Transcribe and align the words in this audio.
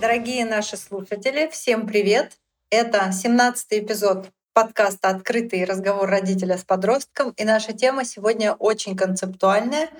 Дорогие 0.00 0.44
наши 0.44 0.76
слушатели, 0.76 1.48
всем 1.48 1.84
привет! 1.84 2.38
Это 2.70 3.10
17 3.10 3.66
эпизод 3.70 4.30
подкаста 4.52 5.08
«Открытый 5.08 5.64
разговор 5.64 6.08
родителя 6.08 6.56
с 6.56 6.62
подростком». 6.62 7.32
И 7.32 7.42
наша 7.42 7.72
тема 7.72 8.04
сегодня 8.04 8.52
очень 8.52 8.96
концептуальная. 8.96 9.90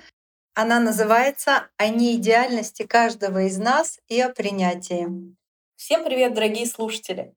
Она 0.53 0.79
называется 0.79 1.67
«О 1.75 1.89
неидеальности 1.89 2.83
каждого 2.83 3.43
из 3.43 3.57
нас 3.57 3.99
и 4.07 4.21
о 4.21 4.29
принятии». 4.29 5.35
Всем 5.75 6.05
привет, 6.05 6.33
дорогие 6.33 6.65
слушатели! 6.65 7.33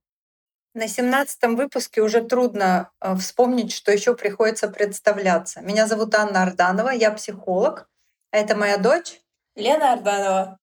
На 0.72 0.86
17 0.86 1.42
выпуске 1.56 2.00
уже 2.00 2.22
трудно 2.22 2.92
э, 3.00 3.16
вспомнить, 3.16 3.72
что 3.72 3.90
еще 3.90 4.14
приходится 4.14 4.68
представляться. 4.68 5.63
Меня 5.63 5.88
зовут 5.88 6.14
Анна 6.14 6.44
Арданова, 6.44 6.90
я 6.90 7.10
психолог. 7.10 7.88
А 8.30 8.36
это 8.36 8.54
моя 8.54 8.79
дочь 8.79 9.21
Лена 9.57 9.94
Арданова. 9.94 10.60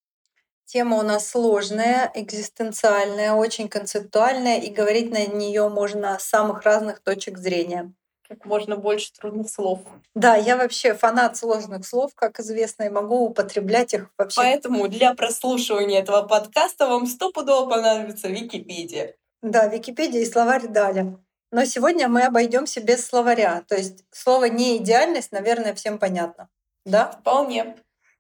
Тема 0.72 0.98
у 0.98 1.02
нас 1.02 1.28
сложная, 1.28 2.12
экзистенциальная, 2.14 3.34
очень 3.34 3.68
концептуальная, 3.70 4.60
и 4.60 4.70
говорить 4.70 5.10
на 5.10 5.26
нее 5.26 5.68
можно 5.68 6.20
с 6.20 6.26
самых 6.26 6.62
разных 6.62 7.00
точек 7.00 7.40
зрения. 7.40 7.92
Как 8.28 8.46
можно 8.46 8.76
больше 8.76 9.12
трудных 9.12 9.50
слов. 9.50 9.80
Да, 10.14 10.36
я 10.36 10.58
вообще 10.58 10.94
фанат 10.94 11.38
сложных 11.38 11.88
слов, 11.88 12.12
как 12.14 12.40
известно, 12.40 12.84
и 12.84 12.90
могу 12.90 13.26
употреблять 13.26 13.96
их 13.96 14.12
вообще. 14.16 14.42
Поэтому 14.42 14.88
для 14.88 15.16
прослушивания 15.16 16.02
этого 16.02 16.22
подкаста 16.22 16.86
вам 16.86 17.08
стопудово 17.08 17.68
понадобится 17.68 18.28
Википедия. 18.28 19.16
Да, 19.42 19.66
Википедия 19.66 20.22
и 20.22 20.26
словарь 20.26 20.68
дали. 20.68 21.18
Но 21.52 21.66
сегодня 21.66 22.08
мы 22.10 22.22
обойдемся 22.22 22.80
без 22.80 23.04
словаря. 23.08 23.64
То 23.68 23.76
есть 23.76 24.04
слово 24.12 24.46
не 24.46 24.78
идеальность, 24.78 25.32
наверное, 25.32 25.74
всем 25.74 25.98
понятно. 25.98 26.48
Да? 26.86 27.18
Вполне. 27.22 27.76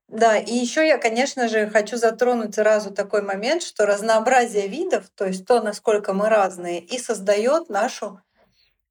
Да, 0.09 0.37
и 0.37 0.53
еще 0.53 0.87
я, 0.87 0.97
конечно 0.97 1.47
же, 1.47 1.69
хочу 1.69 1.95
затронуть 1.95 2.55
сразу 2.55 2.91
такой 2.91 3.21
момент, 3.21 3.61
что 3.61 3.85
разнообразие 3.85 4.67
видов, 4.67 5.07
то 5.15 5.25
есть 5.25 5.45
то, 5.45 5.61
насколько 5.61 6.13
мы 6.13 6.29
разные, 6.29 6.79
и 6.79 6.97
создает 6.97 7.69
нашу 7.69 8.19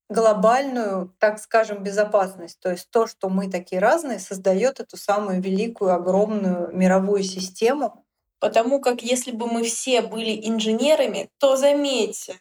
глобальную, 0.09 1.13
так 1.19 1.41
скажем, 1.41 1.83
безопасность. 1.83 2.61
То 2.61 2.71
есть 2.71 2.89
то, 2.91 3.09
что 3.09 3.29
мы 3.29 3.51
такие 3.51 3.81
разные, 3.81 4.21
создает 4.21 4.79
эту 4.79 4.97
самую 4.97 5.43
великую, 5.43 5.93
огромную 5.93 6.71
мировую 6.73 7.25
систему. 7.25 8.05
Потому 8.39 8.81
как 8.81 9.03
если 9.03 9.33
бы 9.33 9.49
мы 9.49 9.65
все 9.65 10.01
были 10.01 10.49
инженерами, 10.49 11.29
то 11.39 11.57
заметьте, 11.57 12.37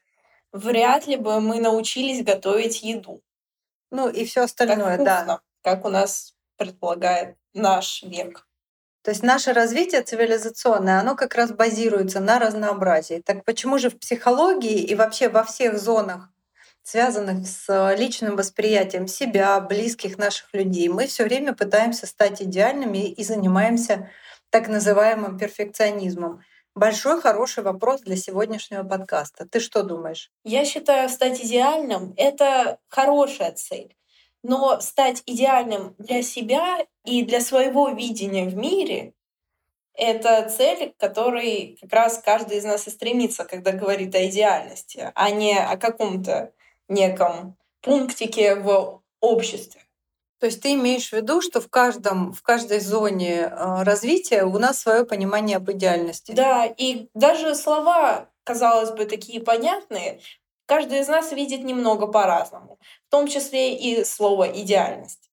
вряд 0.51 1.07
ли 1.07 1.15
бы 1.17 1.41
мы 1.41 1.59
научились 1.59 2.23
готовить 2.23 2.83
еду. 2.83 3.21
Ну 3.89 4.07
и 4.07 4.23
все 4.23 4.41
остальное, 4.41 4.97
так 4.97 5.07
вкусно, 5.07 5.25
да. 5.25 5.39
Как 5.63 5.85
у 5.85 5.89
нас 5.89 6.35
предполагает 6.57 7.35
наш 7.53 8.03
век. 8.03 8.47
То 9.07 9.11
есть 9.11 9.23
наше 9.23 9.53
развитие 9.53 10.01
цивилизационное, 10.01 10.99
оно 10.99 11.15
как 11.15 11.35
раз 11.35 11.53
базируется 11.53 12.19
на 12.19 12.39
разнообразии. 12.39 13.23
Так 13.25 13.45
почему 13.45 13.77
же 13.77 13.89
в 13.89 13.97
психологии 13.97 14.83
и 14.83 14.95
вообще 14.95 15.29
во 15.29 15.45
всех 15.45 15.79
зонах, 15.79 16.27
связанных 16.83 17.47
с 17.47 17.95
личным 17.95 18.35
восприятием 18.35 19.07
себя, 19.07 19.61
близких 19.61 20.17
наших 20.17 20.53
людей, 20.53 20.89
мы 20.89 21.07
все 21.07 21.23
время 21.23 21.53
пытаемся 21.53 22.05
стать 22.05 22.41
идеальными 22.41 23.09
и 23.09 23.23
занимаемся 23.23 24.11
так 24.49 24.67
называемым 24.67 25.37
перфекционизмом? 25.37 26.41
Большой 26.75 27.21
хороший 27.21 27.63
вопрос 27.63 28.01
для 28.01 28.17
сегодняшнего 28.17 28.83
подкаста. 28.83 29.47
Ты 29.47 29.61
что 29.61 29.83
думаешь? 29.83 30.31
Я 30.43 30.65
считаю, 30.65 31.07
стать 31.07 31.39
идеальным— 31.39 32.13
это 32.17 32.77
хорошая 32.89 33.53
цель. 33.53 33.95
Но 34.43 34.79
стать 34.79 35.23
идеальным 35.25 35.95
для 35.97 36.21
себя 36.21 36.85
и 37.03 37.23
для 37.23 37.41
своего 37.41 37.89
видения 37.89 38.45
в 38.45 38.55
мире— 38.55 39.13
это 39.93 40.47
цель, 40.49 40.91
к 40.91 40.97
которой 40.97 41.77
как 41.81 41.91
раз 41.91 42.21
каждый 42.23 42.57
из 42.57 42.63
нас 42.63 42.87
и 42.87 42.91
стремится, 42.91 43.45
когда 43.45 43.71
говорит 43.71 44.13
о 44.15 44.25
идеальности, 44.27 45.11
а 45.15 45.31
не 45.31 45.57
о 45.57 45.75
каком-то 45.77 46.53
неком 46.87 47.57
пунктике 47.81 48.55
в 48.55 49.01
обществе. 49.19 49.81
То 50.39 50.45
есть 50.45 50.61
ты 50.61 50.73
имеешь 50.73 51.09
в 51.09 51.13
виду, 51.13 51.41
что 51.41 51.59
в, 51.59 51.69
каждом, 51.69 52.31
в 52.31 52.43
каждой 52.43 52.79
зоне 52.79 53.41
э, 53.41 53.83
развития 53.83 54.43
у 54.43 54.59
нас 54.59 54.79
свое 54.79 55.03
понимание 55.03 55.57
об 55.57 55.71
идеальности. 55.71 56.31
Да, 56.31 56.65
и 56.65 57.09
даже 57.15 57.55
слова, 57.55 58.29
казалось 58.43 58.91
бы, 58.91 59.05
такие 59.05 59.41
понятные, 59.41 60.19
каждый 60.67 60.99
из 60.99 61.07
нас 61.07 61.31
видит 61.31 61.63
немного 61.63 62.05
по-разному, 62.05 62.77
в 63.07 63.11
том 63.11 63.27
числе 63.27 63.75
и 63.75 64.03
слово 64.03 64.45
идеальность. 64.61 65.31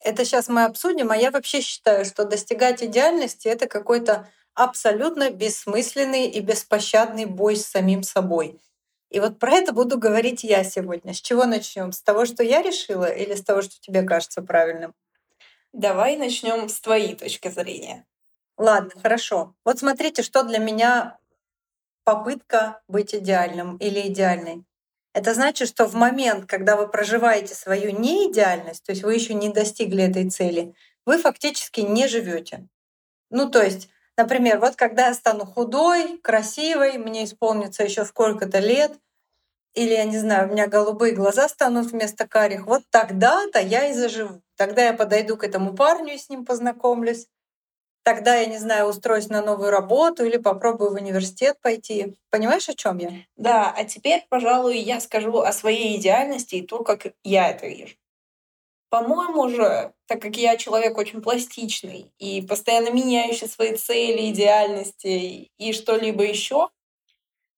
Это 0.00 0.24
сейчас 0.24 0.48
мы 0.48 0.64
обсудим, 0.64 1.10
а 1.10 1.16
я 1.16 1.30
вообще 1.30 1.60
считаю, 1.60 2.04
что 2.04 2.24
достигать 2.24 2.82
идеальности 2.82 3.48
это 3.48 3.66
какой-то 3.66 4.28
абсолютно 4.54 5.30
бессмысленный 5.30 6.26
и 6.26 6.40
беспощадный 6.40 7.24
бой 7.24 7.56
с 7.56 7.66
самим 7.66 8.02
собой. 8.02 8.60
И 9.10 9.20
вот 9.20 9.38
про 9.38 9.52
это 9.52 9.72
буду 9.72 9.98
говорить 9.98 10.42
я 10.42 10.64
сегодня. 10.64 11.14
С 11.14 11.20
чего 11.20 11.44
начнем? 11.44 11.92
С 11.92 12.02
того, 12.02 12.24
что 12.24 12.42
я 12.42 12.62
решила, 12.62 13.04
или 13.04 13.34
с 13.34 13.42
того, 13.42 13.62
что 13.62 13.80
тебе 13.80 14.02
кажется 14.02 14.42
правильным? 14.42 14.94
Давай 15.72 16.16
начнем 16.16 16.68
с 16.68 16.80
твоей 16.80 17.14
точки 17.14 17.48
зрения. 17.48 18.06
Ладно, 18.56 18.90
хорошо. 19.00 19.54
Вот 19.64 19.78
смотрите, 19.78 20.22
что 20.22 20.42
для 20.42 20.58
меня 20.58 21.18
попытка 22.04 22.82
быть 22.88 23.14
идеальным 23.14 23.76
или 23.76 24.08
идеальной. 24.08 24.64
Это 25.14 25.34
значит, 25.34 25.68
что 25.68 25.86
в 25.86 25.94
момент, 25.94 26.46
когда 26.46 26.76
вы 26.76 26.88
проживаете 26.88 27.54
свою 27.54 27.90
неидеальность, 27.98 28.84
то 28.84 28.92
есть 28.92 29.02
вы 29.02 29.14
еще 29.14 29.34
не 29.34 29.50
достигли 29.50 30.04
этой 30.04 30.30
цели, 30.30 30.74
вы 31.04 31.18
фактически 31.18 31.80
не 31.80 32.08
живете. 32.08 32.68
Ну, 33.30 33.50
то 33.50 33.62
есть 33.62 33.88
Например, 34.16 34.58
вот 34.60 34.76
когда 34.76 35.08
я 35.08 35.14
стану 35.14 35.46
худой, 35.46 36.18
красивой, 36.18 36.98
мне 36.98 37.24
исполнится 37.24 37.82
еще 37.82 38.04
сколько-то 38.04 38.58
лет, 38.58 38.92
или, 39.74 39.92
я 39.94 40.04
не 40.04 40.18
знаю, 40.18 40.48
у 40.48 40.52
меня 40.52 40.66
голубые 40.66 41.14
глаза 41.14 41.48
станут 41.48 41.92
вместо 41.92 42.28
карих, 42.28 42.66
вот 42.66 42.82
тогда-то 42.90 43.60
я 43.60 43.88
и 43.88 43.94
заживу. 43.94 44.42
Тогда 44.56 44.82
я 44.84 44.92
подойду 44.92 45.36
к 45.36 45.44
этому 45.44 45.74
парню 45.74 46.14
и 46.14 46.18
с 46.18 46.28
ним 46.28 46.44
познакомлюсь. 46.44 47.26
Тогда, 48.04 48.34
я 48.36 48.46
не 48.46 48.58
знаю, 48.58 48.86
устроюсь 48.86 49.28
на 49.28 49.42
новую 49.42 49.70
работу 49.70 50.24
или 50.24 50.36
попробую 50.36 50.90
в 50.90 50.94
университет 50.94 51.58
пойти. 51.62 52.16
Понимаешь, 52.30 52.68
о 52.68 52.74
чем 52.74 52.98
я? 52.98 53.10
Да, 53.36 53.72
а 53.76 53.84
теперь, 53.84 54.26
пожалуй, 54.28 54.76
я 54.78 55.00
скажу 55.00 55.38
о 55.38 55.52
своей 55.52 55.96
идеальности 55.98 56.56
и 56.56 56.66
то, 56.66 56.82
как 56.82 57.06
я 57.22 57.50
это 57.50 57.68
вижу. 57.68 57.94
По-моему 58.90 59.48
же, 59.48 59.94
так 60.06 60.20
как 60.20 60.36
я 60.36 60.56
человек 60.56 60.98
очень 60.98 61.22
пластичный 61.22 62.12
и 62.18 62.42
постоянно 62.42 62.90
меняющий 62.90 63.48
свои 63.48 63.74
цели, 63.74 64.30
идеальности 64.30 65.50
и 65.56 65.72
что-либо 65.72 66.24
еще, 66.24 66.68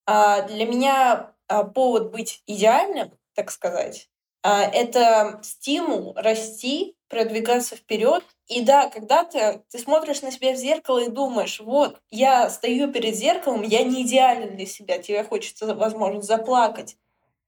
а, 0.07 0.43
для 0.43 0.67
меня 0.67 1.35
а, 1.49 1.65
повод 1.65 2.13
быть 2.13 2.43
идеальным, 2.47 3.11
так 3.35 3.51
сказать, 3.51 4.09
а, 4.43 4.63
это 4.63 5.41
стимул 5.43 6.13
расти, 6.17 6.97
продвигаться 7.09 7.77
вперед. 7.77 8.25
И 8.49 8.63
да, 8.63 8.89
когда 8.91 9.25
ты, 9.25 9.63
ты 9.71 9.79
смотришь 9.79 10.23
на 10.23 10.31
себя 10.31 10.53
в 10.53 10.57
зеркало 10.57 10.99
и 10.99 11.09
думаешь, 11.09 11.61
вот, 11.61 12.01
я 12.11 12.51
стою 12.51 12.93
перед 12.93 13.15
зеркалом, 13.15 13.63
я 13.63 13.83
не 13.85 14.03
идеален 14.03 14.57
для 14.57 14.67
себя, 14.67 14.99
тебе 14.99 15.25
хочется, 15.25 15.75
возможно, 15.75 16.21
заплакать, 16.21 16.97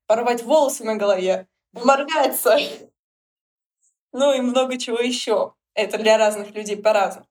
порвать 0.06 0.42
волосы 0.42 0.84
на 0.84 0.96
голове, 0.96 1.48
моргаться 1.72 2.58
ну 4.16 4.32
и 4.32 4.40
много 4.40 4.78
чего 4.78 4.98
еще. 4.98 5.52
Это 5.74 5.98
для 5.98 6.16
разных 6.16 6.54
людей 6.54 6.76
по-разному. 6.76 7.26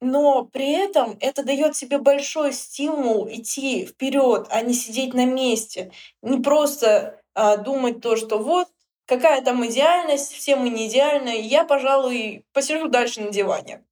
Но 0.00 0.44
при 0.44 0.72
этом 0.72 1.16
это 1.20 1.44
дает 1.44 1.76
себе 1.76 1.98
большой 1.98 2.52
стимул 2.52 3.28
идти 3.28 3.84
вперед, 3.86 4.46
а 4.50 4.62
не 4.62 4.72
сидеть 4.72 5.14
на 5.14 5.26
месте. 5.26 5.92
Не 6.22 6.40
просто 6.40 7.22
а, 7.34 7.58
думать 7.58 8.00
то, 8.00 8.16
что 8.16 8.38
вот 8.38 8.68
какая 9.10 9.42
там 9.42 9.66
идеальность, 9.66 10.32
все 10.32 10.54
мы 10.54 10.68
не 10.68 10.88
идеальны, 10.88 11.40
я, 11.40 11.64
пожалуй, 11.64 12.46
посижу 12.52 12.88
дальше 12.88 13.20
на 13.20 13.30
диване. 13.30 13.84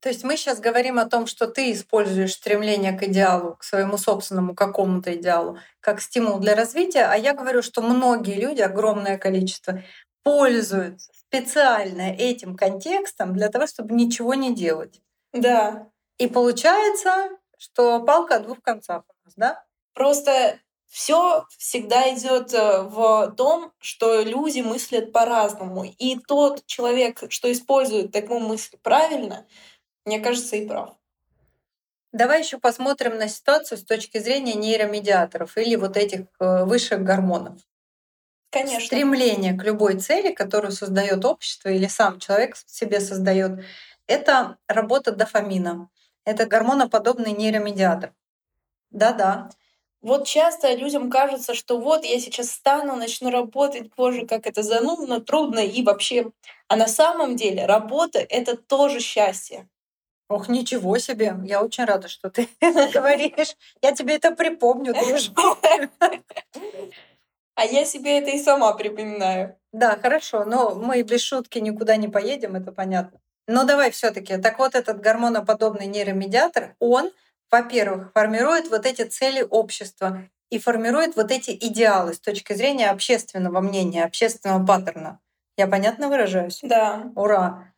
То 0.00 0.08
есть 0.08 0.22
мы 0.22 0.36
сейчас 0.36 0.60
говорим 0.60 1.00
о 1.00 1.06
том, 1.06 1.26
что 1.26 1.48
ты 1.48 1.72
используешь 1.72 2.34
стремление 2.34 2.92
к 2.92 3.02
идеалу, 3.02 3.56
к 3.56 3.64
своему 3.64 3.98
собственному 3.98 4.54
какому-то 4.54 5.14
идеалу, 5.16 5.58
как 5.80 6.00
стимул 6.00 6.38
для 6.38 6.54
развития, 6.54 7.06
а 7.10 7.16
я 7.16 7.34
говорю, 7.34 7.60
что 7.60 7.82
многие 7.82 8.36
люди, 8.40 8.60
огромное 8.60 9.18
количество, 9.18 9.82
пользуются 10.22 11.10
специально 11.12 12.12
этим 12.12 12.56
контекстом 12.56 13.34
для 13.34 13.48
того, 13.48 13.66
чтобы 13.66 13.94
ничего 13.94 14.34
не 14.34 14.54
делать. 14.54 15.02
Да. 15.32 15.88
И 16.18 16.28
получается, 16.28 17.30
что 17.58 18.00
палка 18.00 18.36
о 18.36 18.40
двух 18.40 18.62
концах 18.62 19.02
у 19.08 19.24
нас, 19.24 19.34
да? 19.34 19.64
Просто 19.92 20.60
все 20.90 21.46
всегда 21.56 22.12
идет 22.12 22.52
э, 22.52 22.82
в 22.82 23.32
том, 23.36 23.72
что 23.78 24.22
люди 24.22 24.60
мыслят 24.60 25.12
по-разному. 25.12 25.84
И 25.84 26.18
тот 26.18 26.66
человек, 26.66 27.22
что 27.28 27.50
использует 27.50 28.10
такую 28.10 28.40
мысль 28.40 28.76
правильно, 28.82 29.46
мне 30.04 30.18
кажется, 30.18 30.56
и 30.56 30.66
прав. 30.66 30.90
Давай 32.12 32.40
еще 32.40 32.58
посмотрим 32.58 33.18
на 33.18 33.28
ситуацию 33.28 33.78
с 33.78 33.84
точки 33.84 34.18
зрения 34.18 34.54
нейромедиаторов 34.54 35.56
или 35.56 35.76
вот 35.76 35.96
этих 35.96 36.22
э, 36.40 36.64
высших 36.64 37.04
гормонов. 37.04 37.54
Конечно. 38.50 38.84
Стремление 38.84 39.54
к 39.54 39.62
любой 39.62 39.96
цели, 40.00 40.34
которую 40.34 40.72
создает 40.72 41.24
общество 41.24 41.68
или 41.68 41.86
сам 41.86 42.18
человек 42.18 42.56
себе 42.66 42.98
создает, 42.98 43.64
это 44.08 44.56
работа 44.66 45.12
дофамина. 45.12 45.88
Это 46.24 46.46
гормоноподобный 46.46 47.30
нейромедиатор. 47.30 48.12
Да-да. 48.90 49.50
Вот 50.02 50.26
часто 50.26 50.72
людям 50.74 51.10
кажется, 51.10 51.54
что 51.54 51.78
вот 51.78 52.04
я 52.04 52.18
сейчас 52.18 52.48
встану, 52.48 52.96
начну 52.96 53.30
работать, 53.30 53.90
боже, 53.94 54.26
как 54.26 54.46
это 54.46 54.62
занудно, 54.62 55.20
трудно 55.20 55.58
и 55.58 55.82
вообще. 55.82 56.30
А 56.68 56.76
на 56.76 56.86
самом 56.86 57.36
деле 57.36 57.66
работа— 57.66 58.18
это 58.30 58.56
тоже 58.56 59.00
счастье. 59.00 59.68
Ох, 60.30 60.48
ничего 60.48 60.96
себе! 60.98 61.34
Я 61.44 61.60
очень 61.60 61.84
рада, 61.84 62.08
что 62.08 62.30
ты 62.30 62.48
это 62.60 62.88
говоришь. 62.92 63.56
Я 63.82 63.92
тебе 63.92 64.14
это 64.14 64.30
припомню, 64.30 64.94
дружок. 64.94 65.58
А 67.56 67.64
я 67.66 67.84
себе 67.84 68.20
это 68.20 68.30
и 68.30 68.38
сама 68.38 68.72
припоминаю. 68.72 69.56
Да, 69.72 69.98
хорошо, 70.00 70.44
но 70.46 70.74
мы 70.76 71.02
без 71.02 71.20
шутки 71.20 71.58
никуда 71.58 71.96
не 71.96 72.08
поедем, 72.08 72.56
это 72.56 72.72
понятно. 72.72 73.20
Но 73.46 73.64
давай 73.64 73.90
все 73.90 74.12
таки 74.12 74.38
Так 74.38 74.58
вот, 74.58 74.74
этот 74.74 75.00
гормоноподобный 75.00 75.86
нейромедиатор, 75.86 76.76
он 76.78 77.10
во-первых, 77.50 78.12
формирует 78.14 78.70
вот 78.70 78.86
эти 78.86 79.02
цели 79.02 79.46
общества 79.48 80.28
и 80.50 80.58
формирует 80.58 81.16
вот 81.16 81.30
эти 81.30 81.50
идеалы 81.50 82.14
с 82.14 82.20
точки 82.20 82.52
зрения 82.52 82.90
общественного 82.90 83.60
мнения, 83.60 84.04
общественного 84.04 84.64
паттерна. 84.64 85.20
Я 85.56 85.66
понятно 85.66 86.08
выражаюсь? 86.08 86.60
Да. 86.62 87.12
Ура! 87.16 87.72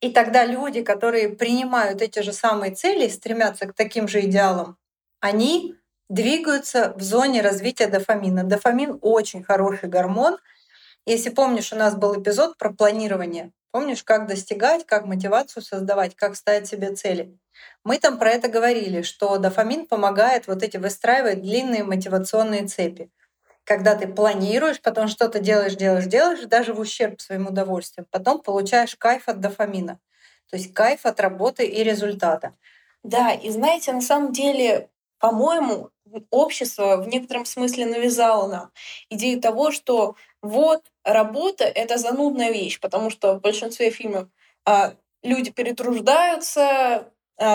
И 0.00 0.10
тогда 0.10 0.44
люди, 0.44 0.82
которые 0.82 1.28
принимают 1.28 2.02
эти 2.02 2.20
же 2.20 2.32
самые 2.32 2.74
цели 2.74 3.06
и 3.06 3.10
стремятся 3.10 3.66
к 3.66 3.74
таким 3.74 4.08
же 4.08 4.20
идеалам, 4.22 4.76
они 5.20 5.76
двигаются 6.08 6.92
в 6.96 7.02
зоне 7.02 7.40
развития 7.40 7.86
дофамина. 7.86 8.44
Дофамин 8.44 8.98
очень 9.00 9.44
хороший 9.44 9.88
гормон. 9.88 10.38
Если 11.06 11.30
помнишь, 11.30 11.72
у 11.72 11.76
нас 11.76 11.94
был 11.94 12.20
эпизод 12.20 12.58
про 12.58 12.72
планирование. 12.72 13.52
Помнишь, 13.70 14.02
как 14.02 14.26
достигать, 14.26 14.84
как 14.84 15.06
мотивацию 15.06 15.62
создавать, 15.62 16.14
как 16.16 16.36
ставить 16.36 16.66
себе 16.66 16.94
цели. 16.94 17.38
Мы 17.84 17.98
там 17.98 18.18
про 18.18 18.30
это 18.30 18.48
говорили, 18.48 19.02
что 19.02 19.38
дофамин 19.38 19.86
помогает 19.86 20.46
вот 20.46 20.62
эти 20.62 20.76
выстраивать 20.76 21.42
длинные 21.42 21.84
мотивационные 21.84 22.66
цепи. 22.66 23.10
Когда 23.64 23.94
ты 23.94 24.08
планируешь, 24.08 24.80
потом 24.80 25.08
что-то 25.08 25.38
делаешь, 25.38 25.76
делаешь, 25.76 26.06
делаешь, 26.06 26.46
даже 26.46 26.74
в 26.74 26.80
ущерб 26.80 27.20
своим 27.20 27.46
удовольствиям, 27.46 28.06
потом 28.10 28.40
получаешь 28.40 28.96
кайф 28.96 29.28
от 29.28 29.40
дофамина. 29.40 30.00
То 30.50 30.56
есть 30.56 30.74
кайф 30.74 31.06
от 31.06 31.20
работы 31.20 31.64
и 31.64 31.82
результата. 31.82 32.54
Да, 33.02 33.32
и 33.32 33.50
знаете, 33.50 33.92
на 33.92 34.00
самом 34.00 34.32
деле, 34.32 34.90
по-моему, 35.18 35.90
общество 36.30 36.96
в 36.96 37.08
некотором 37.08 37.44
смысле 37.44 37.86
навязало 37.86 38.48
нам 38.48 38.70
идею 39.08 39.40
того, 39.40 39.70
что 39.70 40.16
вот 40.42 40.82
работа— 41.04 41.64
это 41.64 41.98
занудная 41.98 42.52
вещь, 42.52 42.80
потому 42.80 43.10
что 43.10 43.34
в 43.34 43.40
большинстве 43.40 43.90
фильмов 43.90 44.28
а, 44.64 44.94
люди 45.22 45.50
перетруждаются, 45.50 47.08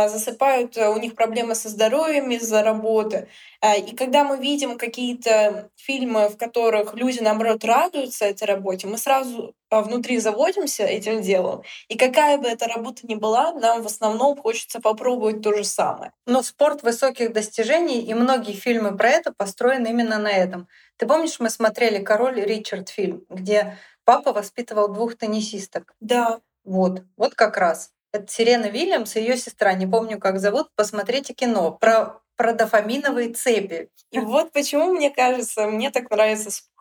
засыпают, 0.09 0.77
э, 0.77 0.89
у 0.89 0.97
них 0.97 1.15
проблемы 1.15 1.55
со 1.55 1.69
здоровьем 1.69 2.29
из-за 2.31 2.61
работы. 2.61 3.29
А, 3.61 3.75
и 3.75 3.95
когда 3.95 4.23
мы 4.23 4.37
видим 4.37 4.77
какие-то 4.77 5.69
фильмы, 5.75 6.27
в 6.27 6.37
которых 6.37 6.93
люди, 6.93 7.19
наоборот, 7.21 7.63
радуются 7.63 8.25
этой 8.25 8.43
работе, 8.47 8.85
мы 8.87 8.97
сразу 8.97 9.55
а, 9.69 9.81
внутри 9.81 10.19
заводимся 10.19 10.83
этим 10.83 11.21
делом. 11.21 11.63
И 11.87 11.97
какая 11.97 12.37
бы 12.37 12.49
эта 12.49 12.67
работа 12.67 13.07
ни 13.07 13.15
была, 13.15 13.53
нам 13.53 13.81
в 13.81 13.85
основном 13.85 14.35
хочется 14.37 14.81
попробовать 14.81 15.41
то 15.41 15.53
же 15.53 15.63
самое. 15.63 16.11
Но 16.25 16.43
спорт 16.43 16.83
высоких 16.83 17.31
достижений 17.31 18.01
и 18.01 18.13
многие 18.13 18.53
фильмы 18.53 18.97
про 18.97 19.09
это 19.09 19.31
построены 19.31 19.87
именно 19.87 20.17
на 20.17 20.31
этом. 20.31 20.67
Ты 20.97 21.05
помнишь, 21.05 21.39
мы 21.39 21.49
смотрели 21.49 22.03
«Король 22.03 22.41
Ричард» 22.41 22.89
фильм, 22.89 23.23
где 23.29 23.77
папа 24.03 24.33
воспитывал 24.33 24.89
двух 24.89 25.15
теннисисток? 25.15 25.95
Да. 26.01 26.39
Вот, 26.65 27.03
вот 27.15 27.33
как 27.33 27.55
раз. 27.55 27.91
Это 28.11 28.27
Сирена 28.27 28.65
Вильямс 28.67 29.15
и 29.15 29.19
ее 29.19 29.37
сестра, 29.37 29.73
не 29.73 29.85
помню, 29.85 30.19
как 30.19 30.39
зовут. 30.39 30.69
Посмотрите 30.75 31.33
кино 31.33 31.71
про, 31.71 32.21
про 32.35 32.53
дофаминовые 32.53 33.33
цепи. 33.33 33.89
И 34.11 34.19
вот 34.19 34.51
почему, 34.51 34.93
мне 34.93 35.09
кажется, 35.09 35.67
мне 35.67 35.91
так 35.91 36.09
нравится 36.09 36.51
спорт. 36.51 36.77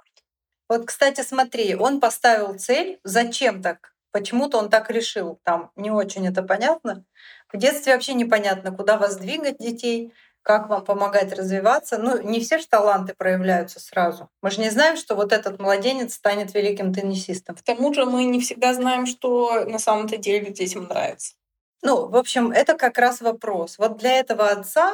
Вот, 0.68 0.86
кстати, 0.86 1.20
смотри, 1.22 1.74
он 1.74 2.00
поставил 2.00 2.58
цель. 2.58 3.00
Зачем 3.04 3.62
так? 3.62 3.94
Почему-то 4.12 4.58
он 4.58 4.70
так 4.70 4.90
решил. 4.90 5.38
Там 5.42 5.70
не 5.76 5.90
очень 5.90 6.26
это 6.26 6.42
понятно. 6.42 7.04
В 7.52 7.58
детстве 7.58 7.92
вообще 7.92 8.14
непонятно, 8.14 8.72
куда 8.72 8.96
вас 8.96 9.16
двигать 9.16 9.58
детей 9.58 10.12
как 10.46 10.68
вам 10.68 10.84
помогать 10.84 11.32
развиваться. 11.32 11.98
Ну, 11.98 12.22
не 12.22 12.38
все 12.38 12.58
же 12.58 12.68
таланты 12.68 13.14
проявляются 13.18 13.80
сразу. 13.80 14.30
Мы 14.42 14.52
же 14.52 14.60
не 14.60 14.70
знаем, 14.70 14.96
что 14.96 15.16
вот 15.16 15.32
этот 15.32 15.58
младенец 15.58 16.14
станет 16.14 16.54
великим 16.54 16.94
теннисистом. 16.94 17.56
К 17.56 17.62
тому 17.62 17.92
же 17.92 18.04
мы 18.04 18.22
не 18.22 18.38
всегда 18.40 18.72
знаем, 18.72 19.06
что 19.06 19.64
на 19.64 19.80
самом-то 19.80 20.18
деле 20.18 20.52
детям 20.52 20.84
нравится. 20.84 21.34
Ну, 21.82 22.06
в 22.06 22.14
общем, 22.14 22.52
это 22.52 22.74
как 22.74 22.96
раз 22.96 23.20
вопрос. 23.20 23.76
Вот 23.76 23.96
для 23.98 24.20
этого 24.20 24.48
отца 24.48 24.92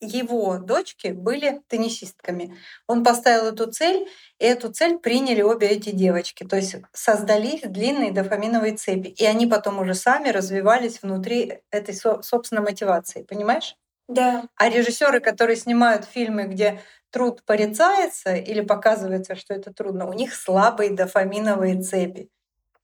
его 0.00 0.58
дочки 0.58 1.08
были 1.08 1.62
теннисистками. 1.68 2.54
Он 2.86 3.02
поставил 3.02 3.46
эту 3.54 3.72
цель, 3.72 4.06
и 4.38 4.44
эту 4.44 4.70
цель 4.70 4.98
приняли 4.98 5.40
обе 5.40 5.68
эти 5.68 5.92
девочки. 5.92 6.44
То 6.44 6.56
есть 6.56 6.76
создались 6.92 7.62
длинные 7.62 8.12
дофаминовые 8.12 8.76
цепи. 8.76 9.08
И 9.08 9.24
они 9.24 9.46
потом 9.46 9.78
уже 9.78 9.94
сами 9.94 10.28
развивались 10.28 11.00
внутри 11.00 11.62
этой 11.70 11.94
собственной 11.94 12.62
мотивации. 12.62 13.22
Понимаешь? 13.22 13.76
Да. 14.08 14.48
А 14.56 14.68
режиссеры, 14.68 15.20
которые 15.20 15.56
снимают 15.56 16.04
фильмы, 16.04 16.44
где 16.44 16.80
труд 17.10 17.42
порицается 17.44 18.34
или 18.34 18.60
показывается, 18.60 19.36
что 19.36 19.54
это 19.54 19.72
трудно, 19.72 20.06
у 20.08 20.12
них 20.12 20.34
слабые 20.34 20.90
дофаминовые 20.90 21.80
цепи. 21.80 22.28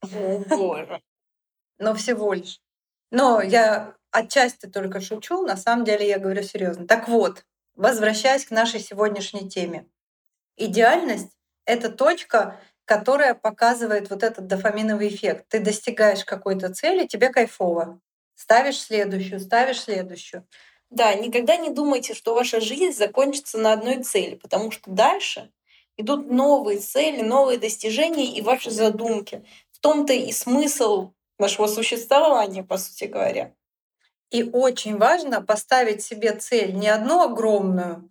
О, 0.02 0.38
боже. 0.48 1.00
Но 1.78 1.94
всего 1.94 2.32
лишь. 2.32 2.60
Но 3.10 3.40
я 3.42 3.94
отчасти 4.10 4.66
только 4.66 5.00
шучу, 5.00 5.42
на 5.42 5.56
самом 5.56 5.84
деле 5.84 6.06
я 6.08 6.18
говорю 6.18 6.42
серьезно. 6.42 6.86
Так 6.86 7.08
вот, 7.08 7.44
возвращаясь 7.74 8.44
к 8.46 8.50
нашей 8.50 8.80
сегодняшней 8.80 9.48
теме. 9.48 9.86
Идеальность— 10.56 11.32
это 11.64 11.90
точка, 11.90 12.60
которая 12.84 13.34
показывает 13.34 14.10
вот 14.10 14.22
этот 14.22 14.46
дофаминовый 14.46 15.08
эффект. 15.08 15.46
Ты 15.48 15.60
достигаешь 15.60 16.24
какой-то 16.24 16.72
цели, 16.72 17.06
тебе 17.06 17.30
кайфово. 17.30 18.00
Ставишь 18.34 18.80
следующую, 18.80 19.40
ставишь 19.40 19.82
следующую. 19.82 20.46
Да, 20.90 21.14
никогда 21.14 21.56
не 21.56 21.70
думайте, 21.70 22.14
что 22.14 22.34
ваша 22.34 22.60
жизнь 22.60 22.96
закончится 22.96 23.58
на 23.58 23.72
одной 23.72 24.02
цели, 24.02 24.34
потому 24.34 24.70
что 24.72 24.90
дальше 24.90 25.52
идут 25.96 26.30
новые 26.30 26.78
цели, 26.78 27.22
новые 27.22 27.58
достижения 27.58 28.34
и 28.34 28.42
ваши 28.42 28.70
задумки. 28.70 29.44
В 29.70 29.78
том-то 29.78 30.12
и 30.12 30.32
смысл 30.32 31.12
нашего 31.38 31.68
существования, 31.68 32.64
по 32.64 32.76
сути 32.76 33.04
говоря. 33.04 33.54
И 34.30 34.42
очень 34.44 34.98
важно 34.98 35.42
поставить 35.42 36.02
себе 36.02 36.32
цель 36.32 36.74
не 36.74 36.88
одну 36.88 37.22
огромную, 37.22 38.10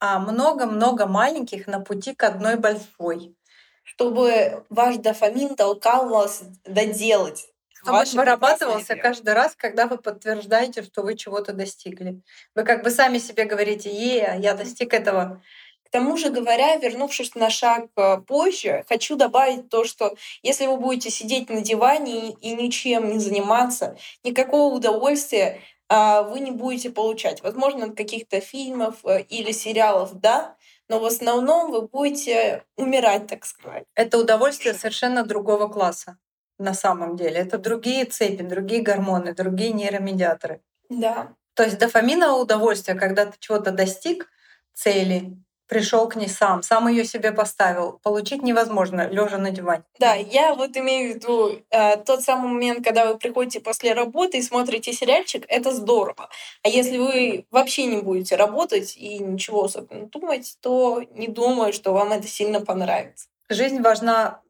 а 0.00 0.18
много-много 0.18 1.06
маленьких 1.06 1.66
на 1.66 1.80
пути 1.80 2.14
к 2.14 2.24
одной 2.24 2.56
большой. 2.56 3.36
Чтобы 3.82 4.64
ваш 4.70 4.96
дофамин 4.96 5.56
толкал 5.56 6.08
вас 6.08 6.42
доделать 6.64 7.49
чтобы 7.82 8.04
вырабатывался 8.12 8.96
каждый 8.96 9.34
раз, 9.34 9.54
когда 9.56 9.86
вы 9.86 9.98
подтверждаете, 9.98 10.82
что 10.82 11.02
вы 11.02 11.16
чего-то 11.16 11.52
достигли. 11.52 12.20
Вы 12.54 12.64
как 12.64 12.82
бы 12.82 12.90
сами 12.90 13.18
себе 13.18 13.44
говорите, 13.44 13.90
е, 13.90 14.36
я 14.40 14.54
достиг 14.54 14.94
этого. 14.94 15.42
К 15.84 15.90
тому 15.90 16.16
же 16.16 16.30
говоря, 16.30 16.76
вернувшись 16.76 17.34
на 17.34 17.50
шаг 17.50 17.86
э, 17.96 18.18
позже, 18.18 18.84
хочу 18.88 19.16
добавить 19.16 19.68
то, 19.68 19.84
что 19.84 20.16
если 20.42 20.66
вы 20.66 20.76
будете 20.76 21.10
сидеть 21.10 21.50
на 21.50 21.62
диване 21.62 22.30
и 22.30 22.54
ничем 22.54 23.10
не 23.10 23.18
заниматься, 23.18 23.96
никакого 24.22 24.72
удовольствия 24.72 25.60
а, 25.88 26.22
вы 26.22 26.38
не 26.38 26.52
будете 26.52 26.90
получать. 26.90 27.42
Возможно, 27.42 27.86
от 27.86 27.96
каких-то 27.96 28.40
фильмов 28.40 29.04
э, 29.04 29.22
или 29.22 29.50
сериалов, 29.50 30.20
да, 30.20 30.56
но 30.88 31.00
в 31.00 31.04
основном 31.04 31.72
вы 31.72 31.88
будете 31.88 32.62
умирать, 32.76 33.26
так 33.26 33.44
сказать. 33.44 33.84
Это 33.96 34.18
удовольствие 34.18 34.74
совершенно 34.74 35.24
другого 35.24 35.66
класса 35.66 36.16
на 36.60 36.74
самом 36.74 37.16
деле. 37.16 37.36
Это 37.40 37.58
другие 37.58 38.04
цепи, 38.04 38.42
другие 38.42 38.82
гормоны, 38.82 39.34
другие 39.34 39.72
нейромедиаторы. 39.72 40.60
Да. 40.88 41.34
То 41.54 41.64
есть 41.64 41.78
дофаминовое 41.78 42.40
удовольствие, 42.40 42.98
когда 42.98 43.26
ты 43.26 43.32
чего-то 43.38 43.70
достиг 43.70 44.28
цели, 44.72 45.36
пришел 45.70 46.08
к 46.08 46.16
ней 46.16 46.28
сам, 46.28 46.62
сам 46.62 46.88
ее 46.88 47.04
себе 47.04 47.30
поставил, 47.30 48.00
получить 48.02 48.42
невозможно, 48.42 49.08
лежа 49.08 49.38
на 49.38 49.50
диване. 49.52 49.84
Да, 50.00 50.14
я 50.14 50.54
вот 50.54 50.76
имею 50.76 51.12
в 51.12 51.14
виду 51.14 51.62
э, 51.70 51.96
тот 51.98 52.22
самый 52.22 52.52
момент, 52.52 52.84
когда 52.84 53.06
вы 53.06 53.16
приходите 53.16 53.60
после 53.60 53.94
работы 53.94 54.38
и 54.38 54.42
смотрите 54.42 54.92
сериальчик, 54.92 55.44
это 55.48 55.72
здорово. 55.72 56.28
А 56.64 56.68
если 56.68 56.98
вы 56.98 57.46
вообще 57.52 57.86
не 57.86 58.02
будете 58.02 58.34
работать 58.34 58.96
и 58.96 59.20
ничего 59.20 59.64
особенно 59.64 60.06
думать, 60.06 60.56
то 60.60 61.04
не 61.14 61.28
думаю, 61.28 61.72
что 61.72 61.92
вам 61.92 62.12
это 62.12 62.26
сильно 62.26 62.60
понравится. 62.60 63.28
Жизнь 63.48 63.80
важна 63.80 64.40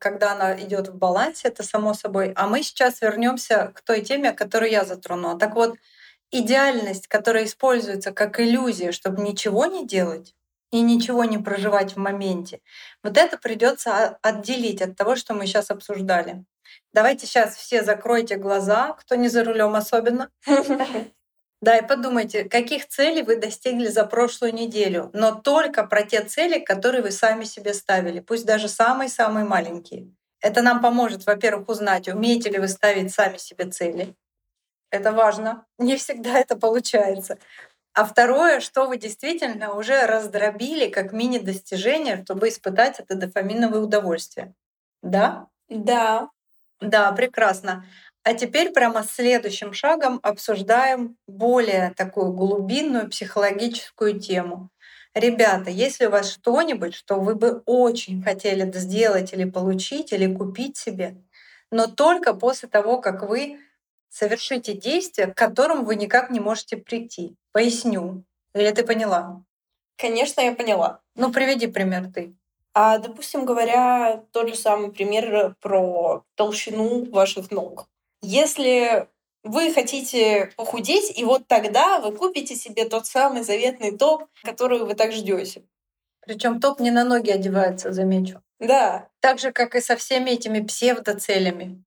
когда 0.00 0.32
она 0.32 0.58
идет 0.60 0.88
в 0.88 0.94
балансе, 0.94 1.48
это 1.48 1.62
само 1.62 1.94
собой. 1.94 2.32
А 2.36 2.46
мы 2.46 2.62
сейчас 2.62 3.02
вернемся 3.02 3.72
к 3.74 3.82
той 3.82 4.00
теме, 4.02 4.32
которую 4.32 4.70
я 4.70 4.84
затронула. 4.84 5.38
Так 5.38 5.54
вот, 5.54 5.76
идеальность, 6.30 7.06
которая 7.08 7.44
используется 7.44 8.12
как 8.12 8.40
иллюзия, 8.40 8.92
чтобы 8.92 9.22
ничего 9.22 9.66
не 9.66 9.86
делать 9.86 10.34
и 10.70 10.80
ничего 10.80 11.24
не 11.24 11.38
проживать 11.38 11.94
в 11.94 11.98
моменте, 11.98 12.60
вот 13.02 13.18
это 13.18 13.36
придется 13.36 14.18
отделить 14.22 14.80
от 14.80 14.96
того, 14.96 15.16
что 15.16 15.34
мы 15.34 15.46
сейчас 15.46 15.70
обсуждали. 15.70 16.44
Давайте 16.94 17.26
сейчас 17.26 17.54
все 17.56 17.82
закройте 17.82 18.36
глаза, 18.36 18.94
кто 18.94 19.16
не 19.16 19.28
за 19.28 19.44
рулем 19.44 19.74
особенно. 19.74 20.30
Да, 21.62 21.76
и 21.78 21.86
подумайте, 21.86 22.42
каких 22.44 22.88
целей 22.88 23.22
вы 23.22 23.36
достигли 23.36 23.86
за 23.86 24.04
прошлую 24.04 24.52
неделю, 24.52 25.10
но 25.12 25.30
только 25.32 25.84
про 25.84 26.02
те 26.02 26.20
цели, 26.24 26.58
которые 26.58 27.02
вы 27.02 27.12
сами 27.12 27.44
себе 27.44 27.72
ставили, 27.72 28.18
пусть 28.18 28.44
даже 28.44 28.68
самые-самые 28.68 29.44
маленькие. 29.46 30.12
Это 30.40 30.60
нам 30.60 30.82
поможет, 30.82 31.24
во-первых, 31.24 31.68
узнать, 31.68 32.08
умеете 32.08 32.50
ли 32.50 32.58
вы 32.58 32.66
ставить 32.66 33.14
сами 33.14 33.36
себе 33.36 33.66
цели. 33.70 34.16
Это 34.90 35.12
важно. 35.12 35.66
Не 35.78 35.96
всегда 35.96 36.38
это 36.38 36.56
получается. 36.56 37.38
А 37.94 38.04
второе, 38.04 38.60
что 38.60 38.86
вы 38.86 38.98
действительно 38.98 39.74
уже 39.74 40.06
раздробили 40.06 40.88
как 40.88 41.12
мини-достижение, 41.12 42.22
чтобы 42.24 42.48
испытать 42.48 43.00
это 43.00 43.16
дофаминовое 43.16 43.80
удовольствие. 43.80 44.54
Да? 45.02 45.48
Да. 45.68 46.30
Да, 46.80 47.12
прекрасно. 47.12 47.84
А 48.24 48.34
теперь 48.34 48.70
прямо 48.72 49.02
следующим 49.02 49.72
шагом 49.72 50.20
обсуждаем 50.22 51.16
более 51.26 51.92
такую 51.96 52.32
глубинную 52.32 53.10
психологическую 53.10 54.20
тему. 54.20 54.70
Ребята, 55.14 55.70
если 55.70 56.06
у 56.06 56.10
вас 56.10 56.30
что-нибудь, 56.30 56.94
что 56.94 57.20
вы 57.20 57.34
бы 57.34 57.62
очень 57.66 58.22
хотели 58.22 58.70
сделать 58.72 59.32
или 59.32 59.44
получить, 59.44 60.12
или 60.12 60.32
купить 60.32 60.76
себе, 60.76 61.16
но 61.70 61.86
только 61.86 62.32
после 62.32 62.68
того, 62.68 63.00
как 63.00 63.28
вы 63.28 63.58
совершите 64.08 64.74
действие, 64.74 65.26
к 65.26 65.36
которому 65.36 65.84
вы 65.84 65.96
никак 65.96 66.30
не 66.30 66.38
можете 66.38 66.76
прийти. 66.76 67.34
Поясню. 67.52 68.24
Или 68.54 68.70
ты 68.70 68.84
поняла? 68.84 69.42
Конечно, 69.96 70.40
я 70.42 70.54
поняла. 70.54 71.00
Ну, 71.16 71.32
приведи 71.32 71.66
пример 71.66 72.10
ты. 72.12 72.34
А, 72.74 72.98
допустим, 72.98 73.44
говоря 73.44 74.22
тот 74.32 74.48
же 74.48 74.54
самый 74.54 74.92
пример 74.92 75.56
про 75.60 76.24
толщину 76.36 77.10
ваших 77.10 77.50
ног. 77.50 77.88
Если 78.22 79.08
вы 79.42 79.72
хотите 79.72 80.52
похудеть, 80.56 81.18
и 81.18 81.24
вот 81.24 81.46
тогда 81.48 82.00
вы 82.00 82.12
купите 82.12 82.54
себе 82.54 82.84
тот 82.84 83.06
самый 83.06 83.42
заветный 83.42 83.96
топ, 83.96 84.24
который 84.44 84.78
вы 84.84 84.94
так 84.94 85.12
ждете. 85.12 85.64
Причем 86.24 86.60
топ 86.60 86.78
не 86.78 86.92
на 86.92 87.04
ноги 87.04 87.30
одевается, 87.30 87.92
замечу. 87.92 88.40
Да. 88.60 89.08
Так 89.20 89.40
же, 89.40 89.50
как 89.50 89.74
и 89.74 89.80
со 89.80 89.96
всеми 89.96 90.30
этими 90.30 90.60
псевдоцелями. 90.60 91.84